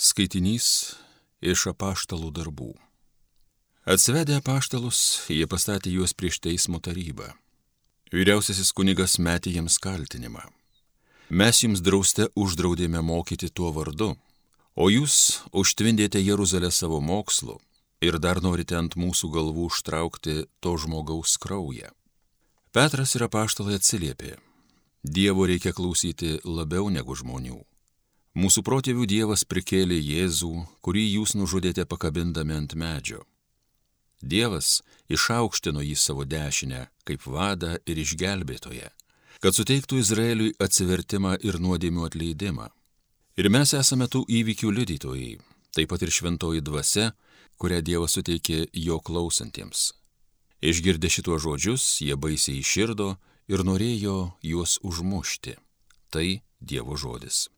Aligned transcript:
Skaitinys 0.00 0.94
iš 1.44 1.66
apaštalų 1.74 2.30
darbų. 2.32 2.70
Atsivedę 3.84 4.38
apaštalus, 4.40 5.26
jie 5.28 5.44
pastatė 5.44 5.92
juos 5.92 6.14
prieš 6.16 6.38
teismo 6.40 6.78
tarybą. 6.80 7.26
Vyriausiasis 8.08 8.72
kunigas 8.72 9.18
metė 9.20 9.52
jiems 9.58 9.76
kaltinimą. 9.76 10.46
Mes 11.28 11.60
jums 11.60 11.84
drauste 11.84 12.30
uždraudėme 12.32 13.02
mokyti 13.04 13.50
tuo 13.52 13.74
vardu, 13.76 14.14
o 14.72 14.88
jūs 14.88 15.42
užtvindėte 15.52 16.22
Jeruzalę 16.24 16.72
savo 16.72 17.02
mokslu 17.04 17.58
ir 18.00 18.16
dar 18.16 18.40
norite 18.40 18.80
ant 18.80 18.96
mūsų 18.96 19.28
galvų 19.36 19.68
užtraukti 19.68 20.46
to 20.64 20.78
žmogaus 20.80 21.36
kraują. 21.36 21.92
Petras 22.72 23.18
ir 23.20 23.28
apaštalai 23.28 23.76
atsiliepė. 23.76 24.38
Dievo 25.04 25.44
reikia 25.44 25.76
klausyti 25.76 26.38
labiau 26.48 26.88
negu 26.88 27.12
žmonių. 27.12 27.60
Mūsų 28.38 28.62
protėvių 28.62 29.08
Dievas 29.10 29.42
prikėlė 29.42 29.96
Jėzų, 29.98 30.52
kurį 30.86 31.02
jūs 31.18 31.34
nužudėte 31.34 31.82
pakabindami 31.82 32.54
ant 32.54 32.76
medžio. 32.78 33.24
Dievas 34.22 34.84
išaukštino 35.10 35.82
jį 35.82 35.96
savo 35.98 36.22
dešinę 36.22 36.84
kaip 37.08 37.26
vadą 37.26 37.78
ir 37.90 37.98
išgelbėtoją, 37.98 38.92
kad 39.42 39.56
suteiktų 39.56 39.98
Izraeliui 39.98 40.54
atsivertimą 40.62 41.40
ir 41.42 41.58
nuodėmių 41.58 42.06
atleidimą. 42.06 42.68
Ir 43.40 43.50
mes 43.50 43.74
esame 43.74 44.06
tų 44.06 44.22
įvykių 44.28 44.70
liudytojai, 44.78 45.38
taip 45.74 45.90
pat 45.90 46.06
ir 46.06 46.14
šventoji 46.14 46.62
dvasia, 46.62 47.10
kurią 47.58 47.82
Dievas 47.82 48.14
suteikė 48.14 48.68
jo 48.70 49.00
klausantiems. 49.02 49.90
Išgirdę 50.62 51.10
šituos 51.10 51.42
žodžius, 51.42 51.84
jie 52.04 52.14
baisiai 52.14 52.60
iširdo 52.60 53.16
ir 53.50 53.64
norėjo 53.66 54.36
juos 54.44 54.78
užmušti. 54.86 55.56
Tai 56.14 56.28
Dievo 56.60 56.94
žodis. 57.00 57.48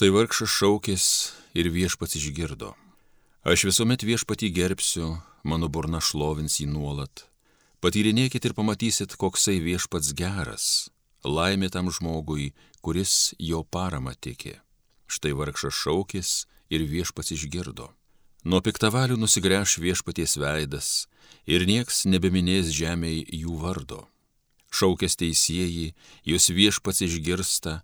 Štai 0.00 0.14
vargšas 0.16 0.48
šaukės 0.48 1.06
ir 1.52 1.66
viešpats 1.68 2.16
išgirdo. 2.16 2.70
Aš 3.44 3.66
visuomet 3.68 4.00
viešpatį 4.00 4.48
gerbsiu, 4.56 5.08
mano 5.44 5.68
burna 5.68 5.98
šlovins 6.00 6.54
jį 6.56 6.70
nuolat. 6.72 7.26
Patyrinėkit 7.84 8.48
ir 8.48 8.54
pamatysit, 8.56 9.12
koksai 9.20 9.58
viešpats 9.60 10.14
geras. 10.16 10.88
Laimė 11.20 11.68
tam 11.68 11.92
žmogui, 11.92 12.54
kuris 12.80 13.34
jo 13.36 13.60
parama 13.60 14.14
tikė. 14.16 14.54
Štai 15.04 15.34
vargšas 15.36 15.76
šaukės 15.82 16.32
ir 16.72 16.86
viešpats 16.88 17.36
išgirdo. 17.36 17.90
Nuo 18.48 18.62
piktavalių 18.64 19.20
nusigręš 19.20 19.76
viešpaties 19.84 20.38
veidas 20.40 20.88
ir 21.44 21.68
nieks 21.68 22.06
nebeminės 22.08 22.72
žemėje 22.72 23.28
jų 23.44 23.60
vardo. 23.60 24.06
Šaukės 24.72 25.20
teisėjai, 25.20 25.92
jūs 26.24 26.48
viešpats 26.56 27.04
išgirsta 27.04 27.82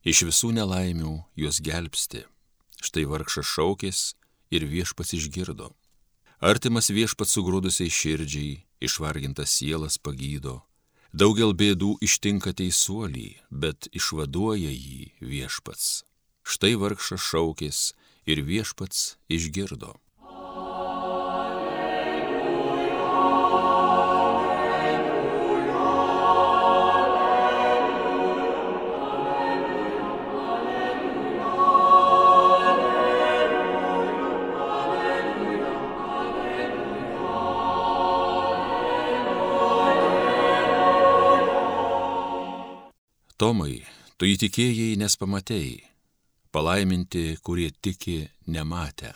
Iš 0.00 0.22
visų 0.24 0.54
nelaimių 0.56 1.12
juos 1.36 1.58
gelbsti. 1.60 2.24
Štai 2.80 3.04
vargšas 3.04 3.44
šaukės 3.44 3.98
ir 4.48 4.64
viešpats 4.64 5.12
išgirdo. 5.18 5.74
Artimas 6.40 6.88
viešpats 6.88 7.36
sugrūdusiai 7.36 7.92
širdžiai, 7.92 8.62
išvargintas 8.80 9.52
sielas 9.52 9.98
pagydo. 10.00 10.62
Daugel 11.12 11.52
bėdų 11.52 11.98
ištinka 12.00 12.54
teisuolį, 12.56 13.42
bet 13.50 13.90
išvaduoja 13.92 14.72
jį 14.72 15.12
viešpats. 15.20 16.06
Štai 16.48 16.78
vargšas 16.80 17.20
šaukės 17.20 17.80
ir 18.24 18.40
viešpats 18.40 19.18
išgirdo. 19.28 19.98
Tomai, 43.40 43.78
tu 44.20 44.28
įtikėjai, 44.28 44.98
nes 45.00 45.14
pamatėjai, 45.16 45.78
palaiminti, 46.52 47.38
kurie 47.40 47.70
tiki 47.72 48.18
nematę. 48.52 49.14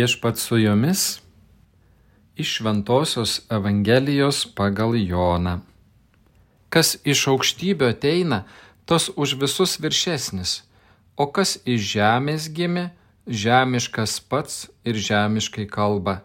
Viešpat 0.00 0.38
su 0.38 0.58
jumis 0.58 1.20
iš 2.36 2.54
Šventojios 2.56 3.40
Evangelijos 3.50 4.46
pagal 4.54 4.94
Joną. 4.96 5.58
Kas 6.68 6.96
iš 7.04 7.26
aukštybio 7.28 7.90
ateina, 7.92 8.38
tas 8.88 9.10
už 9.16 9.34
visus 9.42 9.76
viršesnis, 9.82 10.62
o 11.20 11.26
kas 11.26 11.58
iš 11.68 11.84
žemės 11.92 12.48
gimė, 12.56 12.86
žemiškas 13.26 14.16
pats 14.30 14.70
ir 14.88 14.96
žemiškai 14.96 15.66
kalba. 15.68 16.16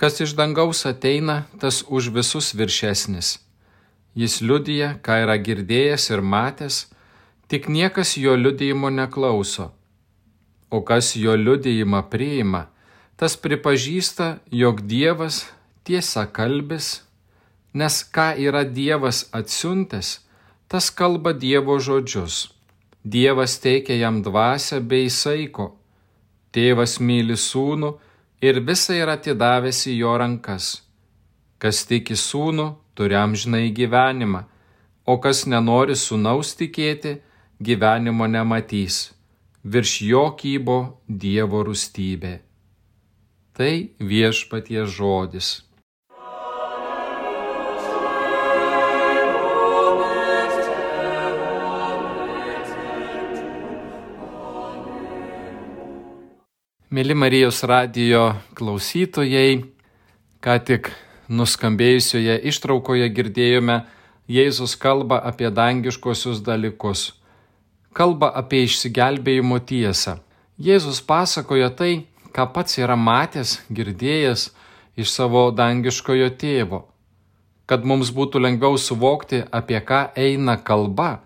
Kas 0.00 0.20
iš 0.24 0.32
dangaus 0.38 0.86
ateina, 0.88 1.42
tas 1.60 1.84
už 1.88 2.08
visus 2.16 2.54
viršesnis. 2.54 3.36
Jis 4.14 4.40
liudija, 4.40 4.94
ką 5.04 5.24
yra 5.26 5.36
girdėjęs 5.36 6.08
ir 6.14 6.24
matęs, 6.24 6.86
tik 7.52 7.68
niekas 7.68 8.16
jo 8.16 8.38
liudijimo 8.44 8.88
neklauso 8.88 9.74
o 10.70 10.80
kas 10.84 11.16
jo 11.16 11.34
liudijimą 11.36 12.02
priima, 12.10 12.66
tas 13.18 13.34
pripažįsta, 13.36 14.38
jog 14.50 14.84
Dievas 14.86 15.48
tiesa 15.84 16.24
kalbis, 16.30 17.02
nes 17.74 17.96
ką 18.14 18.28
yra 18.38 18.62
Dievas 18.64 19.26
atsiuntęs, 19.34 20.20
tas 20.70 20.90
kalba 20.94 21.34
Dievo 21.34 21.78
žodžius. 21.82 22.48
Dievas 23.02 23.58
teikia 23.64 23.98
jam 23.98 24.22
dvasę 24.22 24.80
bei 24.80 25.10
saiko. 25.10 25.74
Tėvas 26.54 26.98
myli 27.00 27.36
sūnų 27.36 27.90
ir 28.44 28.62
visą 28.64 28.96
yra 29.02 29.18
atidavęs 29.18 29.84
į 29.90 29.98
jo 30.02 30.14
rankas. 30.20 30.70
Kas 31.58 31.84
tiki 31.90 32.16
sūnų, 32.16 32.70
turi 32.94 33.18
amžinai 33.18 33.68
gyvenimą, 33.74 34.46
o 35.10 35.18
kas 35.18 35.44
nenori 35.50 35.96
sūnaus 35.98 36.54
tikėti, 36.58 37.18
gyvenimo 37.60 38.26
nematys 38.30 39.08
virš 39.64 40.00
jo 40.02 40.24
kybo 40.38 40.78
Dievo 41.08 41.62
rūstybė. 41.66 42.47
Tai 43.58 43.72
viešpatie 43.98 44.84
žodis. 44.86 45.64
Mėly 56.88 57.18
Marijos 57.18 57.60
radijo 57.66 58.24
klausytojai, 58.56 59.60
ką 60.40 60.58
tik 60.64 60.94
nuskambėjusioje 61.28 62.40
ištraukoje 62.48 63.10
girdėjome, 63.12 63.82
Jėzus 64.28 64.78
kalba 64.78 65.18
apie 65.24 65.50
dangiškosius 65.50 66.40
dalykus 66.44 67.08
kalba 67.98 68.30
apie 68.40 68.62
išsigelbėjimo 68.66 69.58
tiesą. 69.66 70.18
Jėzus 70.58 71.00
pasakoja 71.02 71.70
tai, 71.74 72.07
ką 72.34 72.46
pats 72.54 72.78
yra 72.80 72.96
matęs, 72.96 73.58
girdėjęs 73.70 74.48
iš 74.98 75.12
savo 75.12 75.48
dangiškojo 75.54 76.30
tėvo. 76.40 76.84
Kad 77.68 77.84
mums 77.84 78.10
būtų 78.16 78.40
lengviau 78.40 78.78
suvokti, 78.80 79.42
apie 79.52 79.80
ką 79.84 80.08
eina 80.16 80.56
kalba, 80.56 81.20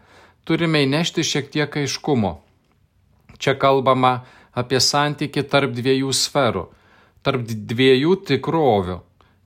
turime 0.44 0.82
įnešti 0.87 1.22
šiek 1.22 1.50
tiek 1.54 1.76
aiškumo. 1.82 2.32
Čia 3.38 3.54
kalbama 3.58 4.25
apie 4.54 4.81
santyki 4.81 5.44
tarp 5.46 5.72
dviejų 5.76 6.12
sferų, 6.14 6.66
tarp 7.22 7.46
dviejų 7.46 8.16
tikrovių, 8.28 8.98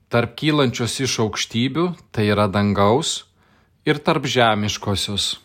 tarp 0.09 0.35
kylančios 0.39 0.99
iš 1.05 1.19
aukštybių, 1.23 1.91
tai 2.11 2.29
yra 2.33 2.47
dangaus, 2.51 3.27
ir 3.87 4.01
tarp 4.03 4.27
žemiškosios. 4.27 5.37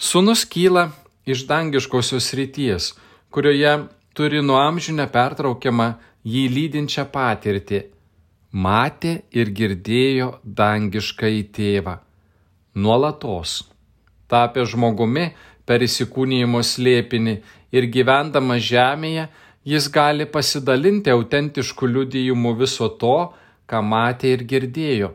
Sūnus 0.00 0.46
kyla 0.48 0.90
iš 1.28 1.44
dangiškosios 1.46 2.32
ryties, 2.34 2.94
kurioje 3.30 3.76
turi 4.14 4.42
nuo 4.42 4.58
amžių 4.60 4.96
nepertraukiamą 5.00 5.88
jį 6.26 6.44
lydinčią 6.56 7.06
patirtį. 7.14 7.80
Matė 8.50 9.20
ir 9.30 9.52
girdėjo 9.54 10.30
dangišką 10.44 11.28
į 11.38 11.42
tėvą. 11.54 12.00
Nuolatos. 12.74 13.60
Tapę 14.30 14.64
žmogumi 14.66 15.30
per 15.66 15.82
įsikūnyjimo 15.86 16.62
slėpinį 16.66 17.36
ir 17.74 17.86
gyvendamas 17.94 18.62
žemėje, 18.66 19.28
jis 19.66 19.86
gali 19.94 20.26
pasidalinti 20.26 21.12
autentišku 21.14 21.86
liudijimu 21.86 22.54
viso 22.58 22.88
to, 23.02 23.30
ką 23.70 23.82
matė 23.86 24.34
ir 24.34 24.42
girdėjo. 24.50 25.12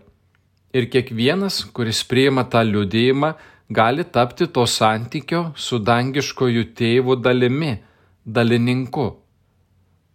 Ir 0.75 0.87
kiekvienas, 0.91 1.63
kuris 1.75 2.03
priima 2.07 2.43
tą 2.51 2.63
liudijimą, 2.67 3.33
gali 3.71 4.03
tapti 4.03 4.47
to 4.47 4.65
santykio 4.67 5.51
su 5.55 5.79
dangiškojų 5.79 6.63
tėvų 6.79 7.19
dalimi, 7.23 7.73
dalininku. 8.25 9.07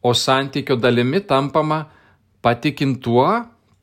O 0.02 0.14
santykio 0.14 0.76
dalimi 0.76 1.20
tampama 1.20 1.86
patikint 2.42 3.02
tuo, 3.04 3.28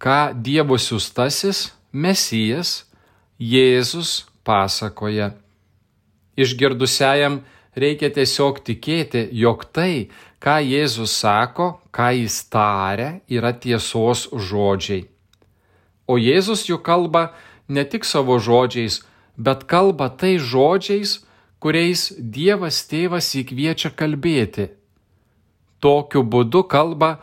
ką 0.01 0.33
Dievo 0.44 0.77
siūstasis, 0.77 1.71
Mesijas, 1.94 2.85
Jėzus 3.39 4.25
pasakoja. 4.45 5.31
Išgirdusiajam 6.38 7.41
reikia 7.77 8.09
tiesiog 8.13 8.62
tikėti, 8.65 9.27
jog 9.33 9.65
tai, 9.74 10.09
ką 10.41 10.57
Jėzus 10.65 11.13
sako, 11.21 11.77
ką 11.94 12.12
jis 12.18 12.41
taria, 12.50 13.19
yra 13.30 13.53
tiesos 13.53 14.27
žodžiai. 14.33 15.06
O 16.07 16.18
Jėzus 16.18 16.65
juk 16.69 16.85
kalba 16.85 17.31
ne 17.68 17.83
tik 17.85 18.06
savo 18.06 18.38
žodžiais, 18.39 19.01
bet 19.38 19.65
kalba 19.69 20.09
tai 20.09 20.38
žodžiais, 20.38 21.19
kuriais 21.63 22.12
Dievas 22.18 22.83
tėvas 22.89 23.31
įkviečia 23.39 23.92
kalbėti. 23.98 24.69
Tokiu 25.83 26.24
būdu 26.24 26.63
kalba, 26.69 27.18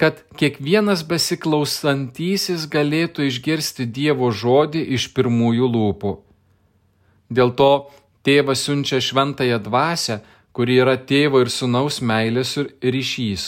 kad 0.00 0.22
kiekvienas 0.40 1.04
besiklausantysis 1.04 2.66
galėtų 2.72 3.28
išgirsti 3.28 3.84
Dievo 3.84 4.30
žodį 4.32 4.84
iš 4.96 5.10
pirmųjų 5.16 5.68
lūpų. 5.74 6.12
Dėl 7.30 7.52
to 7.58 7.72
tėvas 8.24 8.64
siunčia 8.64 9.00
šventąją 9.04 9.60
dvasę, 9.66 10.20
kuri 10.56 10.80
yra 10.82 10.96
tėvo 10.96 11.42
ir 11.44 11.52
sunaus 11.52 12.00
meilės 12.00 12.56
ir 12.60 12.72
ryšys. 12.80 13.44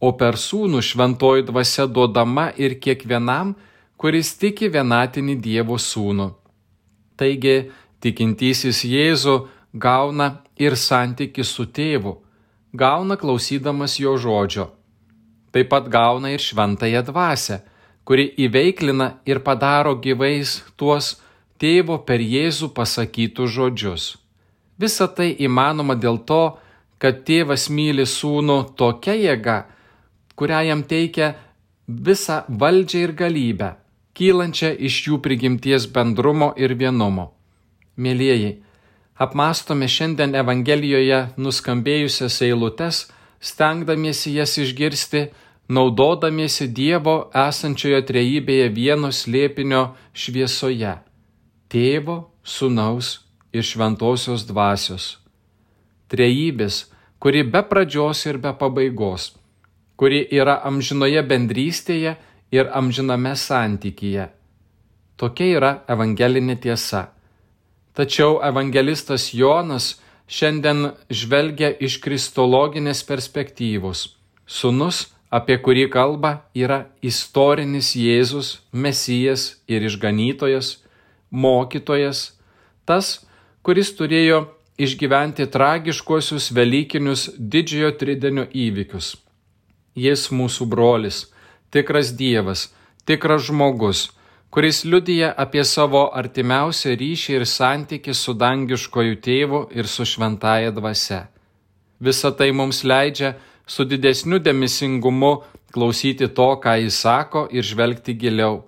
O 0.00 0.12
per 0.20 0.36
sūnų 0.36 0.82
šventoji 0.84 1.46
dvasia 1.48 1.86
duodama 1.88 2.50
ir 2.60 2.76
kiekvienam, 2.84 3.54
kuris 3.96 4.34
tiki 4.36 4.68
vienatinį 4.68 5.38
Dievo 5.40 5.80
sūnų. 5.80 6.28
Taigi, 7.16 7.56
tikintysis 8.06 8.84
Jėzų 8.86 9.36
gauna 9.74 10.30
ir 10.56 10.78
santyki 10.78 11.44
su 11.44 11.66
tėvu, 11.66 12.16
gauna 12.72 13.18
klausydamas 13.20 13.98
jo 14.00 14.16
žodžio. 14.16 14.70
Taip 15.52 15.70
pat 15.72 15.88
gauna 15.90 16.32
ir 16.32 16.42
šventąją 16.42 17.02
dvasę, 17.10 17.62
kuri 18.06 18.28
įveiklina 18.46 19.16
ir 19.26 19.40
padaro 19.44 19.96
gyvais 19.98 20.60
tuos 20.76 21.16
tėvo 21.60 21.98
per 22.06 22.22
Jėzų 22.22 22.70
pasakytus 22.76 23.50
žodžius. 23.56 24.04
Visa 24.78 25.08
tai 25.08 25.32
įmanoma 25.40 25.96
dėl 25.96 26.20
to, 26.28 26.58
kad 27.00 27.24
tėvas 27.28 27.68
myli 27.72 28.04
sūnų 28.08 28.58
tokia 28.76 29.16
jėga, 29.16 29.56
kurią 30.36 30.60
jam 30.68 30.82
teikia 30.84 31.32
visą 31.88 32.42
valdžią 32.48 33.06
ir 33.06 33.14
galybę, 33.16 33.70
kylančią 34.16 34.74
iš 34.88 35.00
jų 35.08 35.20
prigimties 35.24 35.88
bendrumo 35.92 36.52
ir 36.56 36.76
vienumo. 36.76 37.35
Mėlyjeji, 37.96 38.52
apmastome 39.16 39.88
šiandien 39.88 40.36
Evangelijoje 40.36 41.22
nuskambėjusias 41.40 42.42
eilutes, 42.44 43.06
stengdamiesi 43.40 44.34
jas 44.36 44.58
išgirsti, 44.60 45.26
naudodamiesi 45.68 46.68
Dievo 46.68 47.16
esančioje 47.46 48.04
trejybėje 48.10 48.70
vieno 48.76 49.10
slėpinio 49.10 49.88
šviesoje 50.12 50.96
tėvo, 51.72 52.30
sunaus 52.44 53.26
ir 53.52 53.66
šventosios 53.66 54.46
dvasios. 54.46 55.16
Trejybės, 56.12 56.86
kuri 57.18 57.42
be 57.42 57.62
pradžios 57.66 58.22
ir 58.30 58.38
be 58.38 58.52
pabaigos, 58.54 59.32
kuri 59.98 60.22
yra 60.30 60.60
amžinoje 60.68 61.22
bendrystėje 61.26 62.14
ir 62.54 62.70
amžiname 62.70 63.34
santykyje. 63.34 64.28
Tokia 65.16 65.50
yra 65.58 65.72
evangelinė 65.90 66.58
tiesa. 66.62 67.15
Tačiau 67.96 68.40
evangelistas 68.44 69.30
Jonas 69.32 69.94
šiandien 70.28 70.90
žvelgia 71.08 71.70
iš 71.80 71.96
kristologinės 72.04 73.00
perspektyvos. 73.08 74.02
Sūnus, 74.44 75.06
apie 75.32 75.56
kurį 75.64 75.86
kalba, 75.94 76.32
yra 76.52 76.82
istorinis 77.00 77.94
Jėzus, 77.96 78.58
Mesijas 78.72 79.54
ir 79.64 79.86
išganytojas, 79.88 80.82
mokytojas, 81.32 82.36
tas, 82.84 83.24
kuris 83.64 83.94
turėjo 83.96 84.44
išgyventi 84.76 85.46
tragiškuosius 85.48 86.50
Velykinius 86.52 87.30
didžiojo 87.38 87.94
tridenio 87.96 88.44
įvykius. 88.52 89.14
Jis 89.96 90.28
mūsų 90.28 90.68
brolis, 90.68 91.24
tikras 91.72 92.12
Dievas, 92.12 92.68
tikras 93.08 93.48
žmogus, 93.48 94.10
kuris 94.56 94.84
liudyja 94.88 95.34
apie 95.36 95.60
savo 95.68 96.06
artimiausią 96.16 96.94
ryšį 96.96 97.34
ir 97.36 97.42
santyki 97.44 98.14
su 98.16 98.32
dangiškojų 98.40 99.16
tėvu 99.26 99.58
ir 99.76 99.84
su 99.94 100.06
šventaja 100.08 100.70
dvasia. 100.72 101.18
Visa 102.00 102.30
tai 102.38 102.54
mums 102.56 102.78
leidžia 102.80 103.34
su 103.68 103.84
didesniu 103.84 104.38
dėmesingumu 104.40 105.32
klausyti 105.76 106.30
to, 106.38 106.48
ką 106.64 106.72
jis 106.80 107.02
sako 107.04 107.42
ir 107.52 107.68
žvelgti 107.68 108.14
giliau. 108.22 108.62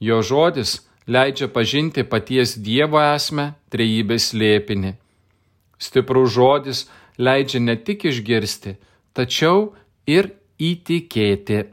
Jo 0.00 0.22
žodis 0.24 0.78
leidžia 1.04 1.50
pažinti 1.52 2.06
paties 2.08 2.56
Dievo 2.56 3.04
esmę, 3.04 3.50
trejybės 3.68 4.32
lėpinį. 4.32 4.94
Stiprus 5.76 6.32
žodis 6.38 6.86
leidžia 7.20 7.60
ne 7.60 7.76
tik 7.76 8.08
išgirsti, 8.08 8.78
tačiau 9.12 9.74
ir 10.08 10.32
įtikėti. 10.56 11.66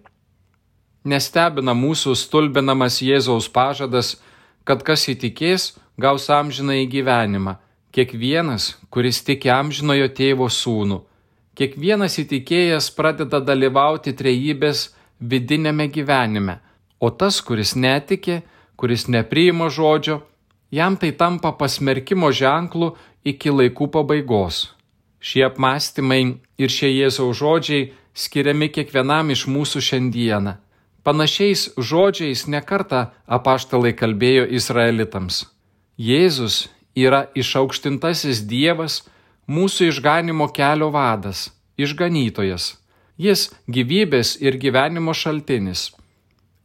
Nestebina 1.07 1.71
mūsų 1.71 2.15
stulbinamas 2.19 2.99
Jėzaus 3.01 3.47
pažadas, 3.47 4.17
kad 4.67 4.83
kas 4.83 5.07
įtikės, 5.07 5.77
gaus 5.97 6.27
amžiną 6.29 6.75
į 6.83 6.87
gyvenimą. 6.91 7.55
Kiekvienas, 7.95 8.75
kuris 8.91 9.23
tiki 9.25 9.49
amžinojo 9.49 10.09
tėvo 10.13 10.49
sūnų. 10.51 10.99
Kiekvienas 11.57 12.19
įtikėjęs 12.21 12.91
pradeda 12.95 13.39
dalyvauti 13.41 14.13
trejybės 14.13 14.89
vidinėme 15.19 15.89
gyvenime, 15.91 16.59
o 16.99 17.09
tas, 17.09 17.39
kuris 17.41 17.73
netiki, 17.75 18.41
kuris 18.75 19.07
nepriima 19.07 19.71
žodžio, 19.71 20.21
jam 20.71 20.95
tai 20.95 21.11
tampa 21.11 21.51
pasmerkimo 21.51 22.31
ženklu 22.31 22.93
iki 23.25 23.51
laikų 23.51 23.89
pabaigos. 23.91 24.69
Šie 25.19 25.43
apmąstymai 25.47 26.37
ir 26.59 26.71
šie 26.71 26.93
Jėzaus 26.93 27.39
žodžiai 27.41 27.89
skiriami 28.15 28.69
kiekvienam 28.71 29.33
iš 29.35 29.47
mūsų 29.51 29.83
šiandieną. 29.83 30.59
Panašiais 31.09 31.71
žodžiais 31.73 32.43
nekarta 32.45 32.99
apaštalai 33.25 33.95
kalbėjo 33.97 34.43
izraelitams. 34.57 35.37
Jėzus 35.97 36.57
yra 36.93 37.23
išaukštintasis 37.33 38.43
Dievas, 38.51 38.99
mūsų 39.49 39.87
išganimo 39.89 40.45
kelio 40.53 40.91
vadas, 40.93 41.47
išganytojas. 41.81 42.75
Jis 43.17 43.47
gyvybės 43.65 44.35
ir 44.37 44.59
gyvenimo 44.61 45.15
šaltinis. 45.17 45.87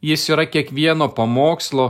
Jis 0.05 0.27
yra 0.29 0.45
kiekvieno 0.45 1.09
pamokslo 1.17 1.87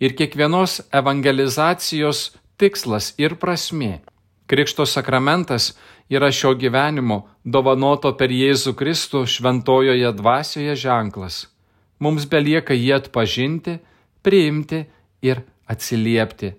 ir 0.00 0.16
kiekvienos 0.16 0.78
evangelizacijos 1.02 2.22
tikslas 2.56 3.10
ir 3.20 3.36
prasmė. 3.36 4.00
Krikšto 4.48 4.88
sakramentas 4.88 5.74
yra 6.08 6.32
šio 6.32 6.56
gyvenimo 6.56 7.20
dovanoto 7.44 8.16
per 8.16 8.32
Jėzų 8.32 8.72
Kristų 8.80 9.26
šventojoje 9.28 10.16
dvasioje 10.24 10.80
ženklas. 10.88 11.44
Mums 11.98 12.28
belieka 12.30 12.76
jį 12.76 12.92
atpažinti, 12.98 13.78
priimti 14.22 14.84
ir 15.22 15.42
atsiliepti. 15.66 16.54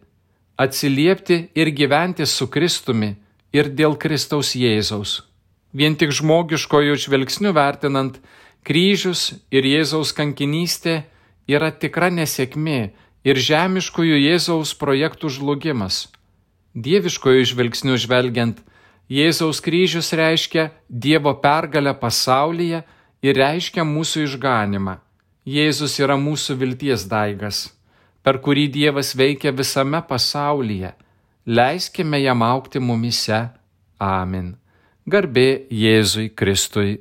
Atsiliepti 0.60 1.50
ir 1.56 1.72
gyventi 1.72 2.28
su 2.28 2.50
Kristumi 2.52 3.16
ir 3.56 3.72
dėl 3.72 3.96
Kristaus 3.96 4.52
Jėzaus. 4.56 5.22
Vien 5.72 5.96
tik 5.96 6.12
žmogiškojų 6.12 6.98
žvilgsnių 7.06 7.54
vertinant, 7.56 8.18
kryžius 8.66 9.40
ir 9.54 9.64
Jėzaus 9.64 10.12
kankinystė 10.18 11.04
yra 11.48 11.70
tikra 11.72 12.10
nesėkmė 12.12 12.80
ir 13.24 13.40
žemiškųjų 13.40 14.18
Jėzaus 14.26 14.74
projektų 14.76 15.32
žlugimas. 15.38 16.08
Dieviškojų 16.76 17.46
žvilgsnių 17.54 17.98
žvelgiant, 18.02 18.60
Jėzaus 19.10 19.62
kryžius 19.66 20.12
reiškia 20.14 20.70
Dievo 20.90 21.34
pergalę 21.42 21.96
pasaulyje 21.98 22.84
ir 23.26 23.40
reiškia 23.40 23.86
mūsų 23.88 24.28
išganimą. 24.28 25.00
Jėzus 25.50 25.96
yra 26.04 26.14
mūsų 26.20 26.60
vilties 26.60 27.08
daigas, 27.10 27.60
per 28.22 28.38
kurį 28.44 28.68
Dievas 28.70 29.16
veikia 29.18 29.50
visame 29.56 30.02
pasaulyje. 30.06 30.92
Leiskime 31.50 32.20
jam 32.22 32.44
aukti 32.46 32.78
mumise. 32.78 33.40
Amen. 33.98 34.52
Garbė 35.10 35.66
Jėzui 35.74 36.28
Kristui. 36.38 37.00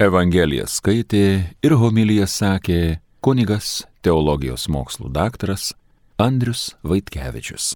Evangeliją 0.00 0.64
skaitė 0.64 1.26
ir 1.60 1.76
homiliją 1.76 2.24
sakė 2.24 2.80
kunigas 3.20 3.82
teologijos 4.00 4.64
mokslų 4.72 5.12
daktaras 5.12 5.74
Andrius 6.20 6.76
Vaitkevičius. 6.84 7.72